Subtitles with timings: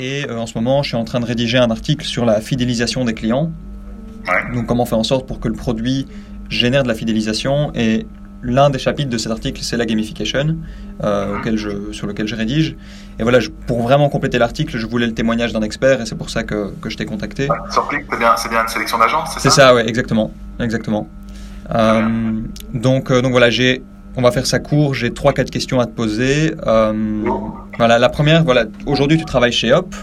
[0.00, 3.04] et en ce moment, je suis en train de rédiger un article sur la fidélisation
[3.04, 3.52] des clients.
[4.54, 6.06] Donc, comment faire en sorte pour que le produit
[6.48, 8.06] génère de la fidélisation et
[8.42, 10.56] l'un des chapitres de cet article, c'est la gamification,
[11.04, 12.76] euh, auquel je, sur lequel je rédige.
[13.18, 16.30] Et voilà, pour vraiment compléter l'article, je voulais le témoignage d'un expert, et c'est pour
[16.30, 17.48] ça que, que je t'ai contacté.
[17.70, 17.80] c'est
[18.18, 20.32] bien, bien, une sélection d'agence, c'est ça C'est ça, oui, exactement.
[20.58, 21.08] exactement.
[21.74, 22.40] Euh,
[22.72, 23.82] donc, euh, donc voilà, j'ai,
[24.16, 26.54] on va faire ça court, j'ai trois, quatre questions à te poser.
[27.78, 29.94] voilà, la première, voilà, aujourd'hui tu travailles chez Hop.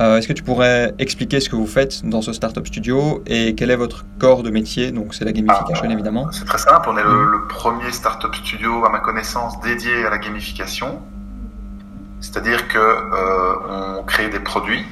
[0.00, 3.56] Euh, est-ce que tu pourrais expliquer ce que vous faites dans ce Startup Studio et
[3.56, 4.92] quel est votre corps de métier?
[4.92, 6.30] Donc, c'est la gamification, évidemment.
[6.30, 6.88] C'est très simple.
[6.88, 11.00] On est le, le, premier Startup Studio, à ma connaissance, dédié à la gamification.
[12.20, 14.84] C'est-à-dire que euh, on crée des produits,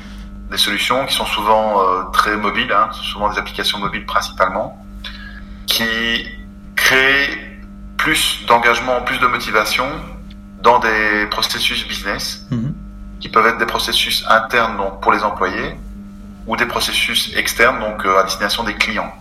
[0.51, 4.77] des solutions qui sont souvent euh, très mobiles, hein, souvent des applications mobiles principalement,
[5.67, 5.85] qui
[6.75, 7.46] créent
[8.07, 9.87] plus d'engagement, plus de motivation
[10.63, 12.47] dans des processus business.
[12.51, 12.73] Mm-hmm
[13.21, 15.77] qui peuvent être des processus internes donc pour les employés
[16.47, 19.13] ou des processus externes donc euh, à destination des clients.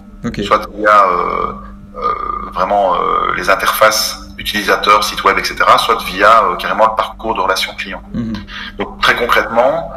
[0.43, 1.53] Soit via euh,
[1.97, 2.95] euh, vraiment
[3.37, 5.55] les interfaces utilisateurs, sites web, etc.
[5.77, 8.01] Soit via carrément le parcours de relation client.
[8.13, 8.33] Mhm.
[8.79, 9.91] Donc très concrètement,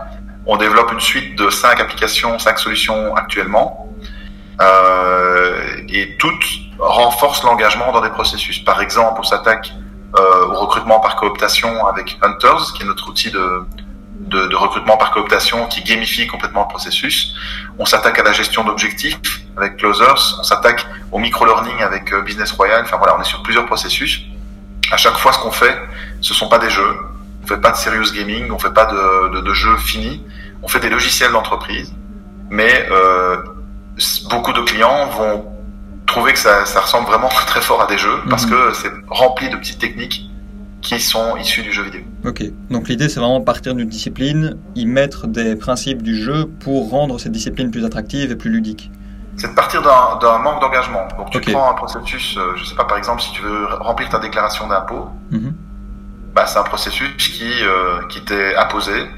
[0.44, 3.88] on développe une suite de cinq applications, cinq solutions actuellement,
[5.88, 6.44] et toutes
[6.78, 8.58] renforcent l'engagement dans des processus.
[8.60, 9.72] Par exemple, on s'attaque
[10.14, 13.64] au recrutement par cooptation avec Hunters, qui est notre outil de,
[14.20, 17.34] de, de, recrutement par cooptation qui gamifie complètement le processus.
[17.78, 19.20] On s'attaque à la gestion d'objectifs
[19.56, 20.38] avec Closers.
[20.38, 22.82] On s'attaque au micro-learning avec euh, Business Royal.
[22.82, 24.22] Enfin voilà, on est sur plusieurs processus.
[24.90, 25.76] À chaque fois, ce qu'on fait,
[26.20, 26.96] ce sont pas des jeux.
[27.44, 28.50] On fait pas de serious gaming.
[28.50, 30.24] On fait pas de, de, de jeux finis.
[30.62, 31.94] On fait des logiciels d'entreprise.
[32.50, 33.36] Mais euh,
[34.30, 35.52] beaucoup de clients vont
[36.08, 38.50] trouver que ça, ça ressemble vraiment très fort à des jeux parce mhm.
[38.50, 40.28] que c'est rempli de petites techniques
[40.80, 42.02] qui sont issus du jeu vidéo.
[42.24, 46.90] Ok, donc l'idée c'est vraiment partir d'une discipline, y mettre des principes du jeu pour
[46.90, 48.90] rendre cette discipline plus attractive et plus ludique.
[49.36, 51.06] C'est de partir d'un manque d'engagement.
[51.16, 54.08] Donc tu prends un processus, euh, je sais pas par exemple si tu veux remplir
[54.08, 55.54] ta déclaration d'impôt, mhm.
[56.34, 59.08] bah, c'est un processus qui, euh, qui t'est imposé.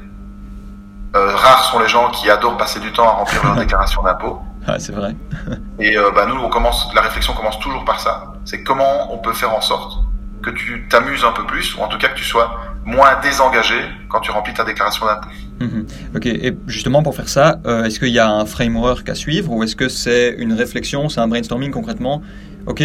[1.17, 4.41] Euh, rares sont les gens qui adorent passer du temps à remplir leur déclaration d'impôt.
[4.79, 5.15] C'est vrai.
[5.79, 8.35] et bah, nous, on commence, la réflexion commence toujours par ça.
[8.45, 9.99] C'est comment on peut faire en sorte
[10.43, 13.75] que tu t'amuses un peu plus, ou en tout cas que tu sois moins désengagé
[14.09, 15.29] quand tu remplis ta déclaration d'impôt.
[15.61, 15.87] Mhm.
[16.17, 19.53] Ok, et justement pour faire ça, euh, est-ce qu'il y a un framework à suivre
[19.53, 22.23] ou est-ce que c'est une réflexion, c'est un brainstorming concrètement?
[22.67, 22.83] Ok,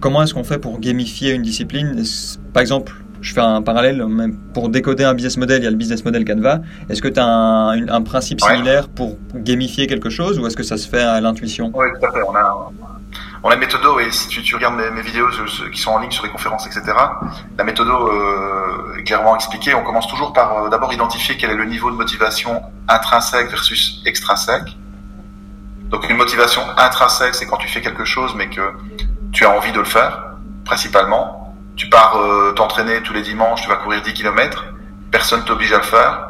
[0.00, 2.02] comment est-ce qu'on fait pour gamifier une discipline?
[2.52, 4.04] Par exemple, je fais un parallèle,
[4.52, 6.60] pour décoder un business model, il y a le business model Canva.
[6.90, 10.62] Est-ce que tu as un, un, principe similaire pour gamifier quelque chose ou est-ce que
[10.62, 11.72] ça se fait à l'intuition?
[11.74, 12.20] Oui, tout à fait.
[12.28, 12.70] On a,
[13.42, 15.28] Bon, la méthode, et si tu, tu regardes mes, mes, vidéos
[15.70, 16.82] qui sont en ligne sur les conférences, etc.,
[17.58, 19.74] la méthode euh, est clairement expliquée.
[19.74, 24.02] On commence toujours par euh, d'abord identifier quel est le niveau de motivation intrinsèque versus
[24.06, 24.76] extrinsèque.
[25.90, 28.62] Donc une motivation intrinsèque, c'est quand tu fais quelque chose, mais que
[29.32, 31.43] tu as envie de le faire, principalement.
[31.76, 34.64] Tu pars euh, t'entraîner tous les dimanches, tu vas courir 10 km,
[35.10, 36.28] personne t'oblige à le faire.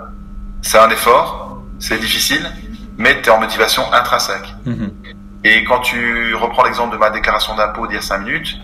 [0.62, 2.50] C'est un effort, c'est difficile,
[2.97, 4.55] mais tu es en motivation intrinsèque.
[4.66, 4.91] Mm-hmm.
[5.44, 8.56] Et quand tu reprends l'exemple de ma déclaration d'impôt d'il y a 5 minutes,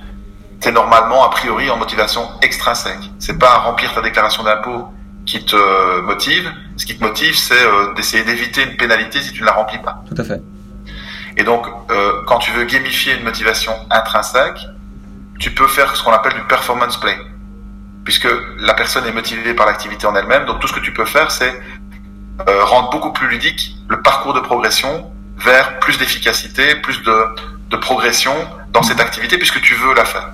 [0.61, 3.11] c'est normalement a priori en motivation extrinsèque.
[3.19, 4.89] C'est pas remplir ta déclaration d'impôt
[5.27, 6.51] qui te motive.
[6.77, 9.79] Ce qui te motive, c'est euh, d'essayer d'éviter une pénalité si tu ne la remplis
[9.79, 10.03] pas.
[10.09, 10.43] Tout à fait.
[11.37, 14.67] Et donc, euh, quand tu veux gamifier une motivation intrinsèque,
[15.41, 17.19] tu peux faire ce qu'on appelle du performance play,
[18.05, 18.29] puisque
[18.59, 20.45] la personne est motivée par l'activité en elle-même.
[20.45, 21.61] Donc, tout ce que tu peux faire, c'est
[22.49, 27.25] euh, rendre beaucoup plus ludique le parcours de progression vers plus d'efficacité, plus de,
[27.71, 28.35] de, progression
[28.73, 30.31] dans cette activité puisque tu veux la faire.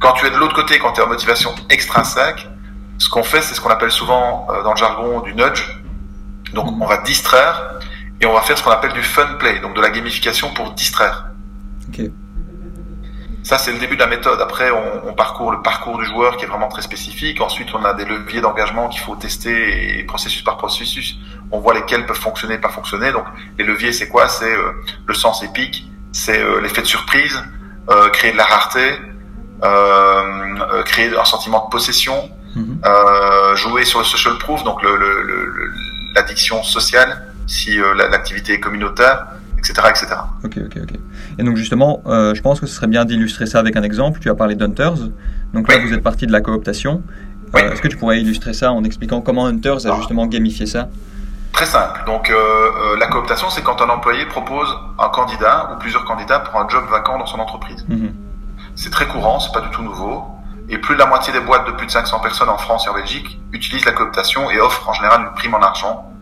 [0.00, 2.48] Quand tu es de l'autre côté, quand tu es en motivation extrinsèque,
[2.98, 5.62] ce qu'on fait, c'est ce qu'on appelle souvent euh, dans le jargon du nudge.
[6.52, 7.80] Donc on va distraire
[8.20, 10.72] et on va faire ce qu'on appelle du fun play, donc de la gamification pour
[10.72, 11.26] distraire.
[13.48, 14.40] Ça, c'est le début de la méthode.
[14.40, 17.40] Après, on, on, parcourt le parcours du joueur qui est vraiment très spécifique.
[17.40, 21.16] Ensuite, on a des leviers d'engagement qu'il faut tester et processus par processus
[21.50, 23.12] on voit lesquels peuvent fonctionner, pas fonctionner.
[23.12, 23.24] Donc
[23.58, 24.28] les leviers, c'est quoi?
[24.28, 24.72] C'est euh,
[25.06, 27.42] le sens épique, c'est euh, l'effet de surprise,
[27.90, 28.98] euh, créer de la rareté,
[30.84, 32.80] créer un sentiment de possession, mhm.
[33.56, 34.80] jouer sur le social proof, donc
[36.14, 39.26] l'addiction sociale, si l'activité est communautaire,
[39.58, 40.06] etc., etc.
[40.44, 40.98] Ok, ok, ok.
[41.38, 44.20] Et donc justement, je pense que ce serait bien d'illustrer ça avec un exemple.
[44.20, 45.08] Tu as parlé d'Hunters.
[45.54, 47.02] Donc là, vous êtes parti de la cooptation.
[47.54, 49.96] Est-ce que tu pourrais illustrer ça en expliquant comment Hunters a ah.
[49.96, 50.88] justement gamifié ça?
[51.52, 52.02] Très simple.
[52.04, 54.68] Donc, euh, euh, la cooptation, c'est quand un employé propose
[54.98, 57.84] un candidat ou plusieurs candidats pour un job vacant dans son entreprise.
[57.88, 58.12] Mhm.
[58.74, 60.24] C'est très courant, c'est pas du tout nouveau.
[60.68, 62.90] Et plus de la moitié des boîtes de plus de 500 personnes en France et
[62.90, 66.12] en Belgique utilisent la cooptation et offrent en général une prime en argent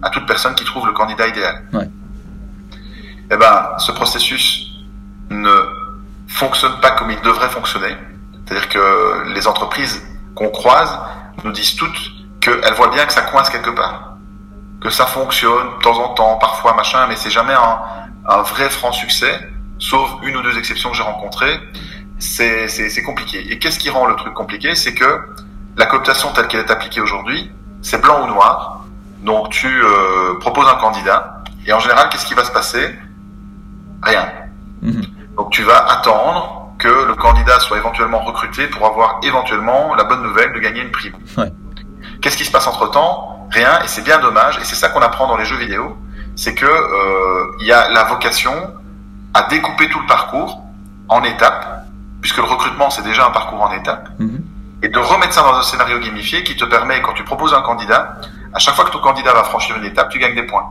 [0.00, 1.64] à toute personne qui trouve le candidat idéal.
[1.72, 1.90] Ouais.
[3.30, 4.70] Eh ben, ce processus
[5.30, 5.52] ne
[6.28, 7.94] fonctionne pas comme il devrait fonctionner.
[8.46, 10.02] C'est-à-dire que les entreprises
[10.34, 10.98] qu'on croise
[11.44, 11.98] nous disent toutes
[12.40, 14.16] qu'elles voient bien que ça coince quelque part.
[14.80, 18.92] Que ça fonctionne de temps en temps, parfois, machin, mais c'est jamais un, vrai franc
[18.92, 19.40] succès,
[19.78, 21.58] sauf une ou deux exceptions que j'ai rencontrées.
[22.18, 23.52] C'est compliqué.
[23.52, 24.74] Et qu'est-ce qui rend le truc compliqué?
[24.74, 25.20] C'est que
[25.76, 27.50] la cooptation telle qu'elle est appliquée aujourd'hui,
[27.82, 28.84] c'est blanc ou noir.
[29.20, 32.94] Donc tu euh, proposes un candidat, et en général, qu'est-ce qui va se passer?
[34.02, 34.28] Rien.
[34.82, 35.02] Mhm.
[35.36, 40.22] Donc tu vas attendre que le candidat soit éventuellement recruté pour avoir éventuellement la bonne
[40.22, 41.14] nouvelle de gagner une prime.
[41.36, 41.52] Ouais.
[42.20, 45.00] Qu'est-ce qui se passe entre temps Rien, et c'est bien dommage, et c'est ça qu'on
[45.00, 45.96] apprend dans les jeux vidéo,
[46.36, 48.52] c'est que euh, il y a la vocation
[49.34, 50.60] à découper tout le parcours
[51.08, 51.86] en étapes,
[52.20, 54.40] puisque le recrutement c'est déjà un parcours en étapes, Mhm.
[54.82, 57.62] et de remettre ça dans un scénario gamifié qui te permet, quand tu proposes un
[57.62, 58.16] candidat,
[58.52, 60.68] à chaque fois que ton candidat va franchir une étape, tu gagnes des points.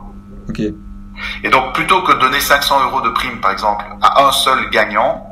[1.44, 4.70] Et donc, plutôt que de donner 500 euros de prime, par exemple, à un seul
[4.70, 5.24] gagnant,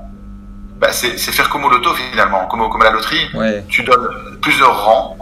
[0.78, 3.28] bah, c'est faire comme au loto, finalement, comme, comme à la loterie.
[3.34, 3.64] Ouais.
[3.68, 4.08] Tu donnes
[4.42, 5.16] plusieurs rangs,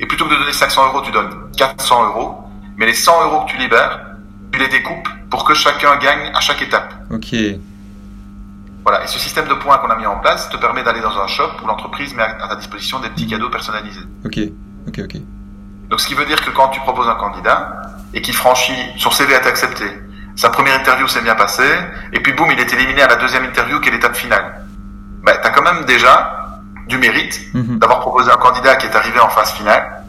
[0.00, 2.40] et plutôt que de donner 500 euros, tu donnes 400 euros.
[2.76, 4.00] Mais les 100 euros que tu libères,
[4.52, 6.92] tu les découpes pour que chacun gagne à chaque étape.
[7.10, 7.34] Ok.
[8.82, 9.04] Voilà.
[9.04, 11.26] Et ce système de points qu'on a mis en place te permet d'aller dans un
[11.26, 14.00] shop où l'entreprise met à ta disposition des petits cadeaux personnalisés.
[14.24, 14.40] Ok.
[14.88, 15.00] Ok.
[15.04, 15.16] Ok.
[15.90, 17.82] Donc, ce qui veut dire que quand tu proposes un candidat
[18.14, 19.84] et qu'il franchit, son CV est accepté,
[20.36, 21.62] sa première interview s'est bien passée,
[22.12, 24.64] et puis boum, il est éliminé à la deuxième interview qui est l'étape finale.
[25.22, 27.78] Ben, t'as quand même déjà du mérite Mhm.
[27.78, 30.02] d'avoir proposé un candidat qui est arrivé en phase finale,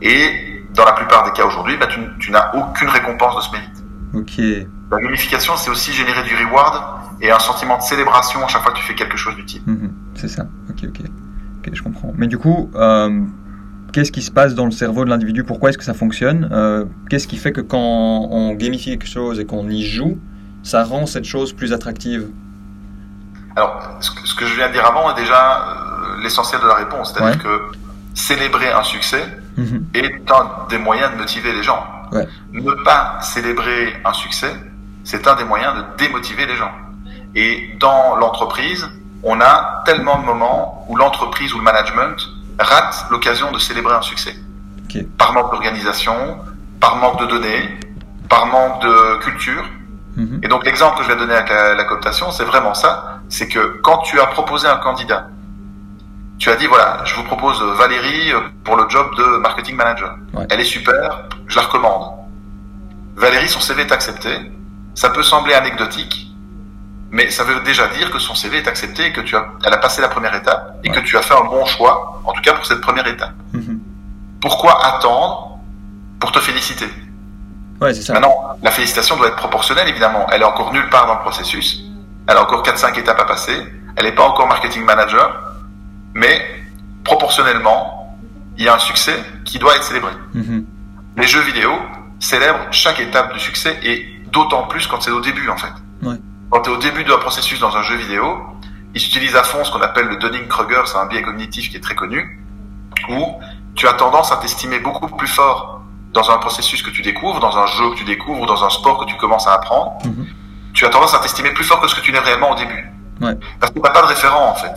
[0.00, 3.50] et dans la plupart des cas aujourd'hui, ben, tu, tu n'as aucune récompense de ce
[3.52, 3.84] mérite.
[4.14, 4.68] Ok.
[4.90, 6.82] La gamification, c'est aussi générer du reward
[7.20, 9.62] et un sentiment de célébration à chaque fois que tu fais quelque chose d'utile.
[9.66, 9.92] Mhm.
[10.14, 10.42] C'est ça.
[10.70, 10.84] Ok.
[10.88, 11.00] Ok.
[11.58, 11.70] Ok.
[11.72, 12.12] Je comprends.
[12.16, 13.20] Mais du coup, euh,
[13.92, 15.44] qu'est-ce qui se passe dans le cerveau de l'individu?
[15.44, 16.48] Pourquoi est-ce que ça fonctionne?
[16.52, 17.78] Euh, Qu'est-ce qui fait que quand
[18.30, 20.18] on gamifie quelque chose et qu'on y joue,
[20.62, 22.28] ça rend cette chose plus attractive?
[23.56, 27.12] Alors, ce que, je viens de dire avant est déjà euh, l'essentiel de la réponse,
[27.12, 27.42] c'est-à-dire Ouais.
[27.42, 27.76] que
[28.14, 29.22] célébrer un succès,
[29.58, 29.84] Mhm.
[29.94, 31.84] est un des moyens de motiver les gens.
[32.12, 32.26] Ouais.
[32.52, 34.50] Ne pas célébrer un succès,
[35.04, 36.70] c'est un des moyens de démotiver les gens.
[37.34, 38.86] Et dans l'entreprise,
[39.22, 42.16] on a tellement de moments où l'entreprise ou le management
[42.58, 44.34] rate l'occasion de célébrer un succès.
[45.16, 46.38] Par manque d'organisation,
[46.78, 47.80] par manque de données,
[48.28, 49.64] par manque de culture.
[50.16, 50.40] Mhm.
[50.42, 53.20] Et donc l'exemple que je vais donner avec la, la cooptation, c'est vraiment ça.
[53.30, 55.28] C'est que quand tu as proposé un candidat,
[56.38, 60.16] tu as dit voilà, je vous propose Valérie euh, pour le job de marketing manager.
[60.34, 60.44] Ouais.
[60.50, 62.14] Elle est super, je la recommande.
[63.16, 64.30] Valérie, son CV est accepté.
[64.94, 66.31] Ça peut sembler anecdotique,
[67.12, 69.72] mais ça veut déjà dire que son CV est accepté et que tu as, elle
[69.72, 70.96] a passé la première étape et Ouais.
[70.96, 73.34] que tu as fait un bon choix, en tout cas pour cette première étape.
[73.52, 73.78] Mhm.
[74.40, 75.58] Pourquoi attendre
[76.18, 76.88] pour te féliciter?
[77.80, 78.12] Ouais, c'est ça.
[78.14, 80.26] Maintenant, la félicitation doit être proportionnelle, évidemment.
[80.32, 81.82] Elle est encore nulle part dans le processus.
[82.28, 83.56] Elle a encore 4-5 étapes à passer.
[83.96, 85.36] Elle n'est pas encore marketing manager.
[86.14, 86.40] Mais,
[87.04, 88.16] proportionnellement,
[88.56, 89.14] il y a un succès
[89.44, 90.12] qui doit être célébré.
[90.34, 90.64] Mhm.
[91.16, 91.70] Les jeux vidéo
[92.20, 95.72] célèbrent chaque étape du succès et d'autant plus quand c'est au début, en fait.
[96.52, 98.38] Quand tu es au début d'un processus dans un jeu vidéo,
[98.94, 101.80] ils utilisent à fond ce qu'on appelle le Dunning-Kruger, c'est un biais cognitif qui est
[101.80, 102.44] très connu,
[103.08, 103.40] où
[103.74, 105.80] tu as tendance à t'estimer beaucoup plus fort
[106.12, 108.68] dans un processus que tu découvres, dans un jeu que tu découvres, ou dans un
[108.68, 109.96] sport que tu commences à apprendre.
[110.04, 110.26] Mhm.
[110.74, 112.92] Tu as tendance à t'estimer plus fort que ce que tu n'es réellement au début.
[113.22, 113.34] Ouais.
[113.58, 114.74] Parce que tu n'as pas de référent, en fait.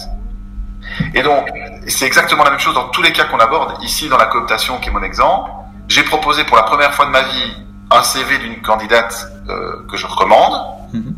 [1.13, 1.49] Et donc,
[1.87, 3.83] c'est exactement la même chose dans tous les cas qu'on aborde.
[3.83, 5.51] Ici, dans la cooptation, qui est mon exemple,
[5.89, 7.53] j'ai proposé pour la première fois de ma vie
[7.91, 10.53] un CV d'une candidate euh, que je recommande.
[10.93, 11.15] Mhm.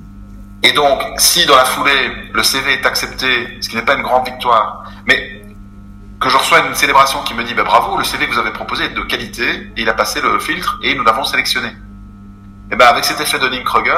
[0.64, 4.02] Et donc, si dans la foulée, le CV est accepté, ce qui n'est pas une
[4.02, 5.42] grande victoire, mais
[6.20, 8.52] que je reçois une célébration qui me dit bah, bravo, le CV que vous avez
[8.52, 11.70] proposé est de qualité, et il a passé le filtre et nous l'avons sélectionné.
[12.72, 13.94] Et ben avec cet effet de Kruger,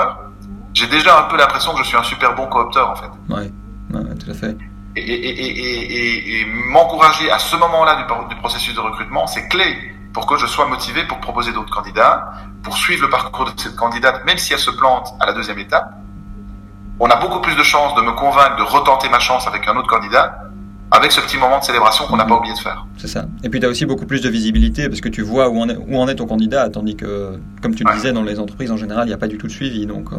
[0.74, 3.10] j'ai déjà un peu l'impression que je suis un super bon coopteur en fait.
[3.30, 3.52] Ouais.
[3.92, 4.56] Ouais, tout à fait.
[4.96, 9.26] Et, et, et, et, et, et m'encourager à ce moment-là du, du processus de recrutement,
[9.28, 12.32] c'est clé pour que je sois motivé pour proposer d'autres candidats,
[12.64, 15.60] pour suivre le parcours de cette candidate, même si elle se plante à la deuxième
[15.60, 15.92] étape.
[17.00, 19.76] On a beaucoup plus de chances de me convaincre de retenter ma chance avec un
[19.78, 20.38] autre candidat,
[20.92, 22.30] avec ce petit moment de célébration qu'on n'a Mhm.
[22.30, 22.86] pas oublié de faire.
[22.98, 23.26] C'est ça.
[23.44, 25.70] Et puis tu as aussi beaucoup plus de visibilité parce que tu vois où en
[25.70, 27.96] est, où en est ton candidat, tandis que, comme tu le Ouais.
[27.96, 29.86] disais, dans les entreprises en général, il n'y a pas du tout de suivi.
[29.86, 30.18] Donc, euh,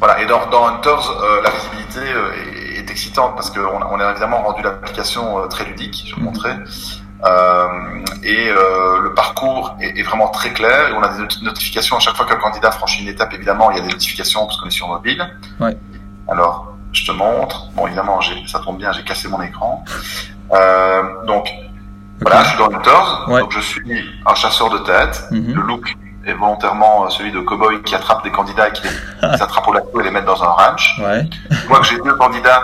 [0.00, 2.32] Voilà, et dans, dans Hunters, euh, la visibilité euh,
[2.74, 6.20] est, est excitante parce qu'on a, on a évidemment rendu l'application très ludique, je vous
[6.20, 6.26] Mhm.
[6.26, 6.56] montrais.
[8.22, 10.88] Et le parcours est, est vraiment très clair.
[10.90, 13.34] Et on a des not- notifications à chaque fois qu'un candidat franchit une étape.
[13.34, 15.22] Évidemment, il y a des notifications parce qu'on est sur mobile.
[15.60, 15.76] Ouais.
[16.30, 17.70] Alors, je te montre.
[17.74, 19.84] Bon, évidemment, ça tombe bien, j'ai cassé mon écran.
[20.52, 21.50] Euh, donc,
[22.20, 23.28] voilà, je suis dans Hunters.
[23.28, 23.40] Ouais.
[23.40, 23.80] Donc, je suis
[24.26, 25.24] un chasseur de tête.
[25.30, 25.54] Mhm.
[25.54, 25.96] Le look
[26.26, 28.90] et volontairement celui de cowboy qui attrape des candidats et qui les
[29.42, 31.00] attrape au lasso et les met dans un ranch.
[31.00, 31.28] Ouais.
[31.50, 32.62] Je vois que j'ai deux candidats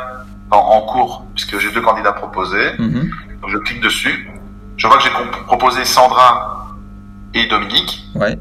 [0.50, 2.72] en, en cours, puisque j'ai deux candidats proposés.
[2.78, 3.10] Mhm.
[3.40, 4.30] Donc je clique dessus.
[4.76, 5.10] Je vois que j'ai
[5.46, 6.66] proposé Sandra
[7.32, 8.04] et Dominique.
[8.14, 8.38] Ouais.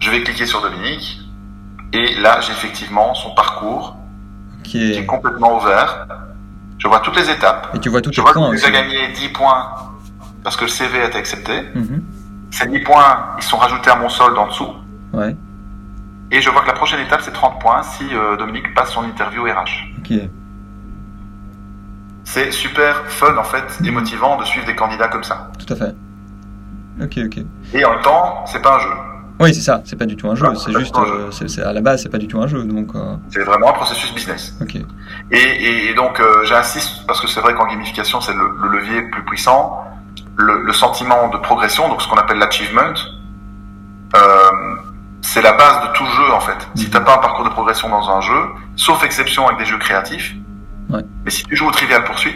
[0.00, 1.20] Je vais cliquer sur Dominique.
[1.92, 3.96] Et là, j'ai effectivement son parcours
[4.66, 5.06] Qui qui est est...
[5.06, 6.06] complètement ouvert.
[6.78, 7.68] Je vois toutes les étapes.
[7.74, 9.66] Et tu vois tous Je tes vois points gagné 10 points
[10.42, 11.62] parce que le CV a été accepté.
[11.74, 12.02] Mhm.
[12.50, 14.72] Ces 10 points, ils sont rajoutés à mon solde en dessous.
[15.12, 15.36] Ouais.
[16.30, 19.02] Et je vois que la prochaine étape, c'est 30 points si euh, Dominique passe son
[19.04, 19.98] interview RH.
[19.98, 20.12] Ok.
[22.24, 25.50] C'est super fun, en fait, et motivant de suivre des candidats comme ça.
[25.64, 25.94] Tout à fait.
[27.00, 27.44] Ok, ok.
[27.72, 28.88] Et en même temps, c'est pas un jeu.
[29.38, 29.82] Oui, c'est ça.
[29.84, 30.44] C'est pas du tout un jeu.
[30.46, 32.62] Voilà, C'est juste, euh, à la base, c'est pas du tout un jeu.
[32.64, 34.56] Donc, euh, C'est vraiment un processus business.
[34.62, 34.76] ok.
[34.76, 34.84] Et,
[35.36, 39.00] et- et donc, euh, j'insiste, parce que c'est vrai qu'en gamification, c'est le, le levier
[39.02, 39.82] le plus puissant,
[40.36, 42.94] le, le sentiment de progression, donc ce qu'on appelle l'achievement,
[45.22, 46.56] c'est la base de tout jeu, en fait.
[46.74, 46.90] Si Mhm.
[46.92, 48.40] t'as pas un parcours de progression dans un jeu,
[48.76, 50.34] sauf exception avec des jeux créatifs,
[50.88, 51.02] Ouais.
[51.24, 52.34] mais si tu joues au Trivial Pursuit,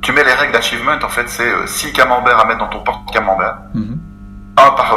[0.00, 3.58] tu mets les règles d'achievement, en fait, c'est 6 camemberts à mettre dans ton porte-camembert,
[3.74, 3.98] Mhm.
[4.56, 4.96] un par,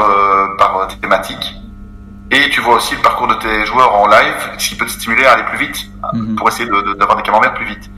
[2.32, 4.92] et tu vois aussi le parcours de tes joueurs en live, ce qui peut te
[4.92, 5.78] stimuler à aller plus vite,
[6.14, 6.36] Mhm.
[6.36, 7.90] pour essayer de- de- d'avoir des camemberts plus vite.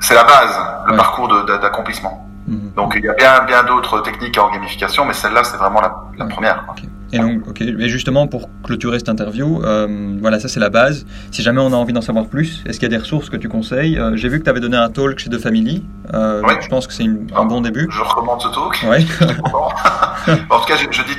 [0.00, 0.56] C'est la base,
[0.86, 0.96] le Ouais.
[0.98, 2.26] parcours de- de- d'accomplissement.
[2.46, 2.72] Mhm.
[2.76, 5.94] Donc il y a bien, bien d'autres techniques en gamification, mais celle-là, c'est vraiment la,
[6.18, 6.64] la première.
[6.66, 6.74] quoi.
[7.12, 7.60] Et donc, ok.
[7.60, 11.06] Et justement, pour clôturer cette interview, euh, voilà, ça c'est la base.
[11.30, 13.36] Si jamais on a envie d'en savoir plus, est-ce qu'il y a des ressources que
[13.36, 13.96] tu conseilles?
[13.98, 15.86] Euh, J'ai vu que tu avais donné un talk chez The Family.
[16.12, 16.54] Euh, Oui.
[16.60, 17.86] Je pense que c'est un bon début.
[17.88, 18.84] Je recommande ce talk.
[18.90, 19.06] Ouais.
[20.50, 21.16] En tout cas, je, je dis,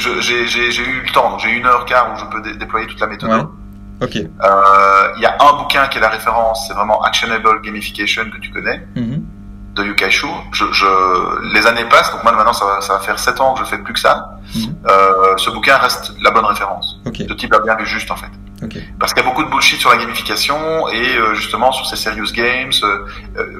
[0.00, 3.00] j'ai eu le temps, donc j'ai une heure quart où je peux dé- déployer toute
[3.00, 3.30] la méthode.
[3.30, 3.44] Ouais.
[4.02, 4.16] Ok.
[4.16, 8.38] Euh, Il y a un bouquin qui est la référence, c'est vraiment Actionable Gamification que
[8.38, 8.86] tu connais.
[8.96, 9.22] Mhm.
[9.76, 10.26] de Yukai Shu.
[10.52, 13.54] Je, je, les années passent, donc moi maintenant ça va, ça va faire 7 ans
[13.54, 14.30] que je fais plus que ça.
[14.56, 14.74] Mhm.
[14.88, 16.98] Euh, ce bouquin reste la bonne référence.
[17.06, 17.18] Ok.
[17.20, 18.30] Le type a bien vu juste en fait.
[18.98, 21.94] Parce qu'il y a beaucoup de bullshit sur la gamification et euh, justement sur ces
[21.96, 22.72] serious games.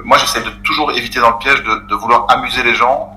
[0.03, 3.09] moi j'essaie de toujours éviter dans le piège de, de vouloir amuser les gens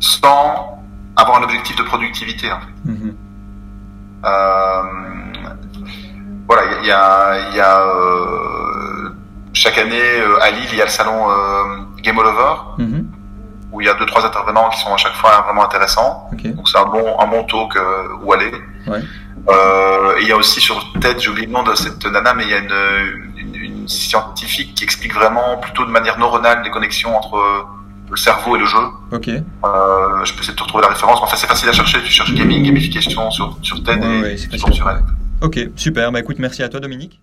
[0.00, 0.81] sans
[1.16, 2.90] avoir un objectif de productivité en fait.
[2.90, 3.14] Mhm.
[4.24, 4.82] Euh,
[6.46, 9.10] voilà, il y a, y a, euh,
[9.52, 13.06] chaque année euh, à Lille il y a le salon euh, Game All Over Mhm.
[13.72, 16.28] où il y a deux trois intervenants qui sont à chaque fois vraiment intéressants.
[16.32, 17.76] Donc c'est un bon un bon talk
[18.22, 18.52] où aller.
[18.86, 19.00] Ouais.
[19.48, 22.32] Euh, et il y a aussi sur TED, j'ai oublié le nom de cette nana,
[22.34, 26.62] mais il y a une, une, une scientifique qui explique vraiment plutôt de manière neuronale
[26.62, 27.66] les connexions entre
[28.12, 28.78] le cerveau et le jeu.
[29.10, 29.28] Ok.
[29.28, 31.18] Euh, je peux essayer de te retrouver la référence.
[31.22, 31.98] Enfin, c'est facile à chercher.
[32.02, 35.02] Tu cherches gaming, gamification sur, sur TED Ouais, et ouais, sur elle.
[35.40, 35.58] Ok.
[35.76, 36.12] Super.
[36.12, 37.20] Bah écoute, merci à toi, Dominique.